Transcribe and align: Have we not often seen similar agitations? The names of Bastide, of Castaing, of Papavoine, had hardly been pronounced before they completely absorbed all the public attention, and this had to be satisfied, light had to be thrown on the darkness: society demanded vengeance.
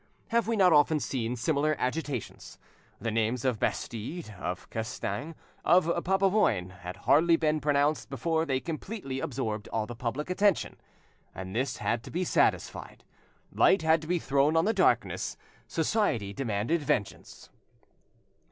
Have 0.29 0.47
we 0.47 0.55
not 0.55 0.73
often 0.73 0.99
seen 0.99 1.35
similar 1.35 1.75
agitations? 1.77 2.57
The 2.99 3.11
names 3.11 3.45
of 3.45 3.59
Bastide, 3.59 4.33
of 4.39 4.67
Castaing, 4.71 5.35
of 5.63 5.85
Papavoine, 6.03 6.71
had 6.79 6.95
hardly 7.05 7.35
been 7.35 7.59
pronounced 7.61 8.09
before 8.09 8.43
they 8.43 8.59
completely 8.59 9.19
absorbed 9.19 9.67
all 9.67 9.85
the 9.85 9.93
public 9.95 10.31
attention, 10.31 10.77
and 11.35 11.55
this 11.55 11.77
had 11.77 12.01
to 12.05 12.09
be 12.09 12.23
satisfied, 12.23 13.03
light 13.51 13.83
had 13.83 14.01
to 14.01 14.07
be 14.07 14.17
thrown 14.17 14.57
on 14.57 14.65
the 14.65 14.73
darkness: 14.73 15.37
society 15.67 16.33
demanded 16.33 16.81
vengeance. 16.81 17.51